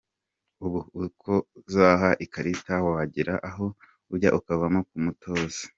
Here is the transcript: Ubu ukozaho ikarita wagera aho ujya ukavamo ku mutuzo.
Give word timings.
Ubu 0.65 0.79
ukozaho 1.07 2.09
ikarita 2.25 2.73
wagera 2.87 3.33
aho 3.49 3.65
ujya 4.13 4.29
ukavamo 4.39 4.79
ku 4.89 4.97
mutuzo. 5.07 5.61